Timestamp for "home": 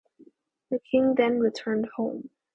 1.95-2.31